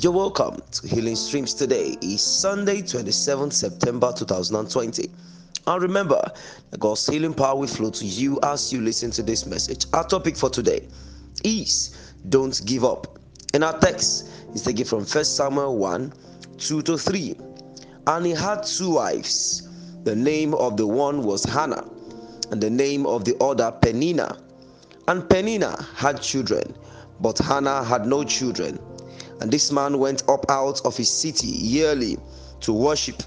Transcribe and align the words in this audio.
You're 0.00 0.12
welcome 0.12 0.62
to 0.70 0.86
Healing 0.86 1.16
Streams 1.16 1.52
today. 1.52 1.96
is 2.00 2.22
Sunday, 2.22 2.82
27th 2.82 3.52
September 3.52 4.12
2020. 4.16 5.10
And 5.66 5.82
remember, 5.82 6.22
God's 6.78 7.04
healing 7.04 7.34
power 7.34 7.58
will 7.58 7.66
flow 7.66 7.90
to 7.90 8.04
you 8.04 8.38
as 8.44 8.72
you 8.72 8.80
listen 8.80 9.10
to 9.10 9.24
this 9.24 9.44
message. 9.44 9.86
Our 9.92 10.06
topic 10.06 10.36
for 10.36 10.50
today 10.50 10.86
is 11.42 12.12
Don't 12.28 12.64
Give 12.64 12.84
Up. 12.84 13.18
And 13.54 13.64
our 13.64 13.76
text 13.80 14.30
is 14.54 14.62
taken 14.62 14.84
from 14.84 15.00
1 15.00 15.24
Samuel 15.24 15.76
1 15.76 16.12
2 16.58 16.82
to 16.82 16.96
3. 16.96 17.34
And 18.06 18.24
he 18.24 18.30
had 18.30 18.62
two 18.62 18.92
wives. 18.92 19.68
The 20.04 20.14
name 20.14 20.54
of 20.54 20.76
the 20.76 20.86
one 20.86 21.24
was 21.24 21.42
Hannah, 21.42 21.90
and 22.52 22.60
the 22.60 22.70
name 22.70 23.04
of 23.04 23.24
the 23.24 23.36
other 23.42 23.72
Penina. 23.82 24.40
And 25.08 25.24
Penina 25.24 25.92
had 25.96 26.22
children, 26.22 26.76
but 27.20 27.36
Hannah 27.38 27.82
had 27.82 28.06
no 28.06 28.22
children. 28.22 28.78
And 29.40 29.50
this 29.50 29.70
man 29.70 29.98
went 29.98 30.28
up 30.28 30.50
out 30.50 30.80
of 30.84 30.96
his 30.96 31.10
city 31.10 31.46
yearly 31.46 32.18
to 32.60 32.72
worship 32.72 33.22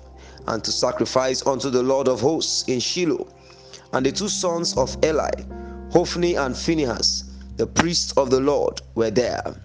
and 0.47 0.63
to 0.63 0.71
sacrifice 0.71 1.45
unto 1.45 1.69
the 1.69 1.83
Lord 1.83 2.07
of 2.07 2.19
hosts 2.21 2.63
in 2.67 2.79
Shiloh. 2.79 3.27
And 3.93 4.05
the 4.05 4.11
two 4.11 4.27
sons 4.29 4.77
of 4.77 4.95
Eli, 5.03 5.31
Hophni 5.91 6.35
and 6.35 6.55
Phinehas, 6.55 7.23
the 7.57 7.67
priests 7.67 8.13
of 8.17 8.29
the 8.29 8.39
Lord, 8.39 8.81
were 8.95 9.11
there. 9.11 9.55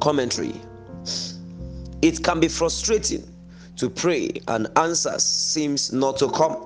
Commentary 0.00 0.54
It 2.02 2.22
can 2.22 2.40
be 2.40 2.48
frustrating 2.48 3.28
to 3.76 3.90
pray 3.90 4.30
and 4.48 4.68
answers 4.76 5.22
seems 5.22 5.92
not 5.92 6.18
to 6.18 6.30
come. 6.30 6.56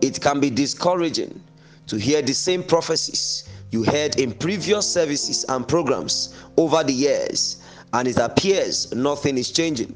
It 0.00 0.20
can 0.20 0.40
be 0.40 0.50
discouraging 0.50 1.42
to 1.86 1.96
hear 1.96 2.22
the 2.22 2.34
same 2.34 2.62
prophecies 2.62 3.48
you 3.70 3.82
heard 3.84 4.18
in 4.18 4.32
previous 4.32 4.90
services 4.90 5.44
and 5.48 5.66
programs 5.66 6.34
over 6.56 6.82
the 6.82 6.92
years, 6.92 7.62
and 7.92 8.06
it 8.08 8.16
appears 8.18 8.94
nothing 8.94 9.38
is 9.38 9.50
changing. 9.50 9.94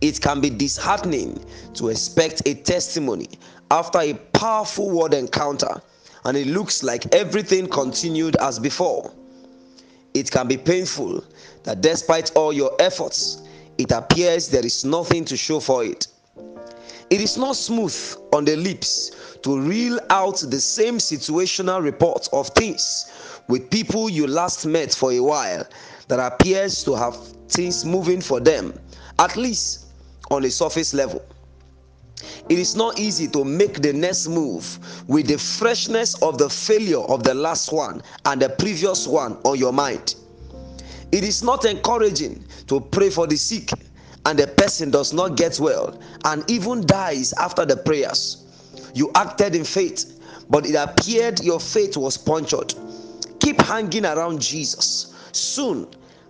It 0.00 0.20
can 0.20 0.40
be 0.40 0.50
disheartening 0.50 1.44
to 1.74 1.88
expect 1.88 2.42
a 2.46 2.54
testimony 2.54 3.28
after 3.70 4.00
a 4.00 4.14
powerful 4.32 4.90
word 4.90 5.14
encounter, 5.14 5.80
and 6.24 6.36
it 6.36 6.46
looks 6.46 6.82
like 6.82 7.14
everything 7.14 7.66
continued 7.68 8.36
as 8.36 8.58
before. 8.58 9.12
It 10.14 10.30
can 10.30 10.48
be 10.48 10.56
painful 10.56 11.24
that 11.64 11.80
despite 11.80 12.34
all 12.36 12.52
your 12.52 12.74
efforts, 12.80 13.42
it 13.78 13.90
appears 13.92 14.48
there 14.48 14.64
is 14.64 14.84
nothing 14.84 15.24
to 15.26 15.36
show 15.36 15.60
for 15.60 15.84
it. 15.84 16.06
It 17.08 17.20
is 17.20 17.36
not 17.36 17.54
smooth 17.54 17.94
on 18.32 18.44
the 18.44 18.56
lips 18.56 19.12
to 19.42 19.60
reel 19.60 20.00
out 20.10 20.38
the 20.38 20.60
same 20.60 20.98
situational 20.98 21.82
report 21.82 22.28
of 22.32 22.48
things 22.48 23.12
with 23.48 23.70
people 23.70 24.10
you 24.10 24.26
last 24.26 24.66
met 24.66 24.92
for 24.92 25.12
a 25.12 25.20
while 25.20 25.64
that 26.08 26.18
appears 26.18 26.82
to 26.84 26.94
have 26.94 27.16
things 27.48 27.84
moving 27.84 28.20
for 28.20 28.40
them, 28.40 28.76
at 29.20 29.36
least 29.36 29.86
on 30.32 30.44
a 30.44 30.50
surface 30.50 30.92
level. 30.92 31.24
It 32.48 32.58
is 32.58 32.74
not 32.74 32.98
easy 32.98 33.28
to 33.28 33.44
make 33.44 33.82
the 33.82 33.92
next 33.92 34.26
move 34.26 34.78
with 35.06 35.28
the 35.28 35.38
freshness 35.38 36.20
of 36.22 36.38
the 36.38 36.48
failure 36.48 37.00
of 37.02 37.22
the 37.22 37.34
last 37.34 37.72
one 37.72 38.02
and 38.24 38.42
the 38.42 38.48
previous 38.48 39.06
one 39.06 39.34
on 39.44 39.58
your 39.58 39.72
mind. 39.72 40.16
It 41.12 41.22
is 41.22 41.44
not 41.44 41.66
encouraging 41.66 42.44
to 42.66 42.80
pray 42.80 43.10
for 43.10 43.28
the 43.28 43.36
sick 43.36 43.70
and 44.26 44.36
the 44.38 44.46
person 44.46 44.90
does 44.90 45.12
not 45.12 45.36
get 45.36 45.58
well 45.60 45.98
and 46.24 46.48
even 46.50 46.84
dies 46.84 47.32
after 47.34 47.64
the 47.64 47.76
prayers. 47.76 48.90
You 48.92 49.10
acted 49.14 49.54
in 49.54 49.64
faith, 49.64 50.44
but 50.50 50.66
it 50.66 50.74
appeared 50.74 51.40
your 51.44 51.60
faith 51.60 51.96
was 51.96 52.18
punctured. 52.18 52.74
Keep 53.38 53.62
hanging 53.62 54.04
around 54.04 54.42
Jesus. 54.42 55.14
Soon, 55.30 55.88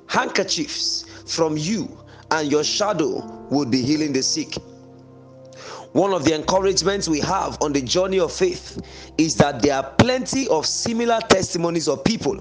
handkerchiefs 0.08 1.05
from 1.34 1.56
you 1.56 1.98
and 2.30 2.53
your 2.53 2.64
shadow 2.64 3.25
will 3.50 3.64
be 3.66 3.80
healing 3.80 4.12
the 4.12 4.22
sick. 4.22 4.54
One 5.97 6.12
of 6.12 6.27
the 6.27 6.34
encouragements 6.34 7.09
we 7.09 7.21
have 7.21 7.57
on 7.62 7.73
the 7.73 7.81
journey 7.81 8.21
of 8.21 8.31
faith 8.31 8.83
is 9.17 9.34
that 9.37 9.62
there 9.62 9.77
are 9.77 9.91
plenty 9.93 10.47
of 10.49 10.67
similar 10.67 11.21
testimonies 11.21 11.89
of 11.89 12.05
people 12.05 12.34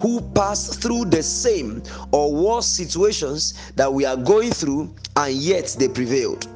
who 0.00 0.20
passed 0.32 0.80
through 0.80 1.06
the 1.06 1.20
same 1.20 1.82
or 2.12 2.32
worse 2.32 2.68
situations 2.68 3.72
that 3.72 3.92
we 3.92 4.04
are 4.04 4.16
going 4.16 4.52
through 4.52 4.94
and 5.16 5.34
yet 5.34 5.74
they 5.76 5.88
prevailed. 5.88 6.46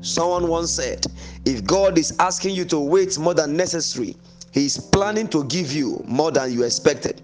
Someone 0.00 0.48
once 0.48 0.72
said, 0.72 1.06
If 1.44 1.64
God 1.64 1.98
is 1.98 2.16
asking 2.18 2.56
you 2.56 2.64
to 2.64 2.80
wait 2.80 3.16
more 3.16 3.34
than 3.34 3.56
necessary, 3.56 4.16
He 4.50 4.66
is 4.66 4.78
planning 4.78 5.28
to 5.28 5.44
give 5.44 5.72
you 5.72 6.02
more 6.04 6.32
than 6.32 6.52
you 6.52 6.64
expected. 6.64 7.22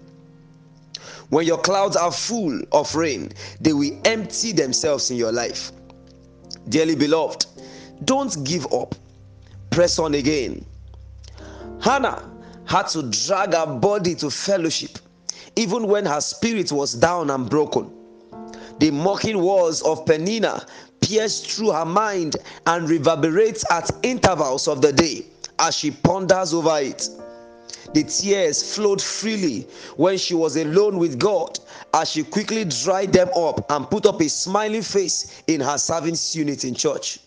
When 1.27 1.45
your 1.45 1.57
clouds 1.57 1.97
are 1.97 2.13
full 2.13 2.61
of 2.71 2.95
rain, 2.95 3.33
they 3.59 3.73
will 3.73 3.99
empty 4.05 4.53
themselves 4.53 5.11
in 5.11 5.17
your 5.17 5.33
life. 5.33 5.73
Dearly 6.69 6.95
beloved, 6.95 7.47
don't 8.05 8.43
give 8.43 8.71
up. 8.73 8.95
Press 9.69 9.99
on 9.99 10.13
again. 10.13 10.65
Hannah 11.81 12.29
had 12.65 12.87
to 12.89 13.03
drag 13.09 13.53
her 13.53 13.65
body 13.65 14.15
to 14.15 14.29
fellowship 14.29 14.99
even 15.55 15.87
when 15.87 16.05
her 16.05 16.21
spirit 16.21 16.71
was 16.71 16.93
down 16.93 17.29
and 17.29 17.49
broken. 17.49 17.91
The 18.79 18.91
mocking 18.91 19.41
words 19.41 19.81
of 19.81 20.05
Penina 20.05 20.67
pierce 21.01 21.41
through 21.41 21.71
her 21.71 21.85
mind 21.85 22.37
and 22.65 22.89
reverberates 22.89 23.63
at 23.71 23.91
intervals 24.03 24.67
of 24.67 24.81
the 24.81 24.91
day 24.91 25.25
as 25.59 25.75
she 25.75 25.91
ponders 25.91 26.53
over 26.53 26.79
it. 26.79 27.07
The 27.93 28.03
tears 28.03 28.75
flowed 28.75 29.01
freely 29.01 29.67
when 29.97 30.17
she 30.17 30.33
was 30.33 30.55
alone 30.55 30.97
with 30.97 31.19
God 31.19 31.59
as 31.93 32.09
she 32.09 32.23
quickly 32.23 32.65
dried 32.65 33.13
them 33.13 33.29
up 33.35 33.69
and 33.69 33.89
put 33.89 34.05
up 34.05 34.19
a 34.21 34.29
smiling 34.29 34.81
face 34.81 35.43
in 35.47 35.61
her 35.61 35.77
servant's 35.77 36.35
unit 36.35 36.63
in 36.63 36.73
church. 36.73 37.19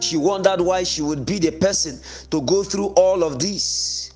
She 0.00 0.16
wondered 0.16 0.60
why 0.60 0.82
she 0.82 1.02
would 1.02 1.24
be 1.24 1.38
the 1.38 1.52
person 1.52 2.00
to 2.30 2.40
go 2.42 2.62
through 2.62 2.88
all 2.88 3.22
of 3.22 3.38
this. 3.38 4.12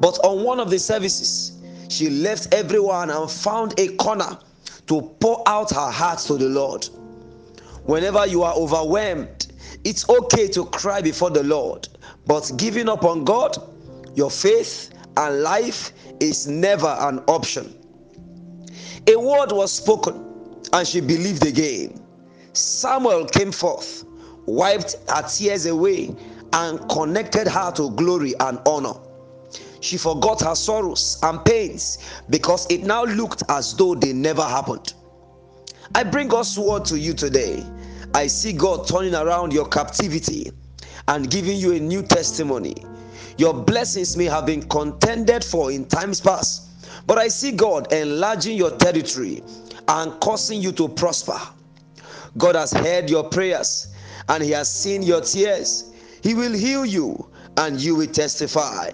But 0.00 0.18
on 0.24 0.44
one 0.44 0.60
of 0.60 0.70
the 0.70 0.78
services, 0.78 1.52
she 1.88 2.08
left 2.10 2.52
everyone 2.54 3.10
and 3.10 3.30
found 3.30 3.78
a 3.78 3.88
corner 3.96 4.38
to 4.86 5.02
pour 5.20 5.42
out 5.46 5.70
her 5.70 5.90
heart 5.90 6.18
to 6.20 6.36
the 6.36 6.48
Lord. 6.48 6.88
Whenever 7.84 8.26
you 8.26 8.42
are 8.42 8.54
overwhelmed, 8.54 9.48
it's 9.84 10.08
okay 10.08 10.48
to 10.48 10.66
cry 10.66 11.00
before 11.00 11.30
the 11.30 11.42
Lord, 11.42 11.88
but 12.26 12.50
giving 12.56 12.88
up 12.88 13.04
on 13.04 13.24
God, 13.24 13.56
your 14.14 14.30
faith, 14.30 14.90
and 15.16 15.42
life 15.42 15.92
is 16.20 16.46
never 16.46 16.96
an 17.00 17.18
option. 17.28 17.74
A 19.08 19.16
word 19.16 19.52
was 19.52 19.72
spoken, 19.72 20.24
and 20.72 20.86
she 20.86 21.00
believed 21.00 21.44
again. 21.44 22.00
Samuel 22.52 23.26
came 23.26 23.50
forth, 23.50 24.04
wiped 24.46 24.96
her 25.08 25.22
tears 25.22 25.66
away, 25.66 26.14
and 26.52 26.88
connected 26.90 27.48
her 27.48 27.72
to 27.72 27.90
glory 27.92 28.34
and 28.40 28.58
honor. 28.66 28.94
She 29.80 29.96
forgot 29.96 30.40
her 30.42 30.54
sorrows 30.54 31.18
and 31.22 31.44
pains 31.44 31.98
because 32.30 32.66
it 32.70 32.82
now 32.82 33.04
looked 33.04 33.42
as 33.48 33.74
though 33.74 33.94
they 33.94 34.12
never 34.12 34.42
happened. 34.42 34.94
I 35.94 36.04
bring 36.04 36.28
God's 36.28 36.58
word 36.58 36.84
to 36.86 36.98
you 36.98 37.14
today. 37.14 37.64
I 38.14 38.26
see 38.26 38.52
God 38.52 38.86
turning 38.86 39.14
around 39.14 39.52
your 39.52 39.66
captivity 39.68 40.52
and 41.08 41.30
giving 41.30 41.56
you 41.56 41.72
a 41.72 41.80
new 41.80 42.02
testimony. 42.02 42.74
Your 43.38 43.54
blessings 43.54 44.16
may 44.16 44.26
have 44.26 44.46
been 44.46 44.62
contended 44.62 45.42
for 45.42 45.72
in 45.72 45.86
times 45.86 46.20
past, 46.20 47.06
but 47.06 47.18
I 47.18 47.28
see 47.28 47.52
God 47.52 47.92
enlarging 47.92 48.56
your 48.56 48.76
territory 48.76 49.42
and 49.88 50.18
causing 50.20 50.60
you 50.60 50.72
to 50.72 50.88
prosper. 50.88 51.38
God 52.38 52.54
has 52.54 52.72
heard 52.72 53.10
your 53.10 53.24
prayers 53.24 53.91
and 54.28 54.42
He 54.42 54.50
has 54.50 54.72
seen 54.72 55.02
your 55.02 55.20
tears. 55.20 55.92
He 56.22 56.34
will 56.34 56.52
heal 56.52 56.84
you 56.86 57.28
and 57.56 57.80
you 57.80 57.94
will 57.96 58.06
testify. 58.06 58.90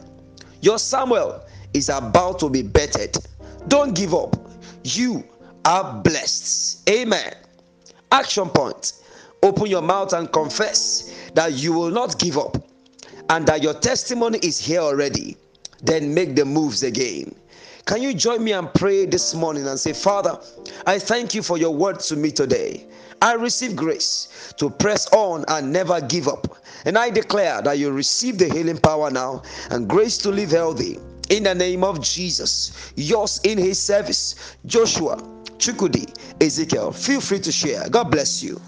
Your 0.60 0.78
Samuel 0.78 1.44
is 1.74 1.88
about 1.88 2.38
to 2.40 2.50
be 2.50 2.62
bettered. 2.62 3.16
Don't 3.68 3.94
give 3.94 4.14
up. 4.14 4.36
You 4.84 5.24
are 5.64 6.00
blessed. 6.02 6.88
Amen. 6.88 7.34
Action 8.10 8.48
point. 8.48 8.94
Open 9.42 9.66
your 9.66 9.82
mouth 9.82 10.12
and 10.14 10.32
confess 10.32 11.30
that 11.34 11.52
you 11.52 11.72
will 11.72 11.90
not 11.90 12.18
give 12.18 12.38
up 12.38 12.56
and 13.30 13.46
that 13.46 13.62
your 13.62 13.74
testimony 13.74 14.38
is 14.42 14.58
here 14.58 14.80
already. 14.80 15.36
Then 15.82 16.12
make 16.12 16.34
the 16.34 16.44
moves 16.44 16.82
again. 16.82 17.34
Can 17.88 18.02
you 18.02 18.12
join 18.12 18.44
me 18.44 18.52
and 18.52 18.70
pray 18.74 19.06
this 19.06 19.34
morning 19.34 19.66
and 19.66 19.80
say, 19.80 19.94
Father, 19.94 20.38
I 20.86 20.98
thank 20.98 21.34
you 21.34 21.42
for 21.42 21.56
your 21.56 21.74
word 21.74 22.00
to 22.00 22.16
me 22.16 22.30
today. 22.30 22.86
I 23.22 23.32
receive 23.32 23.74
grace 23.74 24.52
to 24.58 24.68
press 24.68 25.08
on 25.10 25.46
and 25.48 25.72
never 25.72 25.98
give 26.02 26.28
up. 26.28 26.58
And 26.84 26.98
I 26.98 27.08
declare 27.08 27.62
that 27.62 27.78
you 27.78 27.90
receive 27.90 28.36
the 28.36 28.46
healing 28.46 28.76
power 28.76 29.10
now 29.10 29.42
and 29.70 29.88
grace 29.88 30.18
to 30.18 30.28
live 30.28 30.50
healthy. 30.50 30.98
In 31.30 31.44
the 31.44 31.54
name 31.54 31.82
of 31.82 32.02
Jesus, 32.02 32.92
yours 32.94 33.40
in 33.44 33.56
his 33.56 33.78
service, 33.82 34.58
Joshua, 34.66 35.16
Chukudi, 35.56 36.14
Ezekiel. 36.42 36.92
Feel 36.92 37.22
free 37.22 37.40
to 37.40 37.50
share. 37.50 37.88
God 37.88 38.10
bless 38.10 38.42
you. 38.42 38.60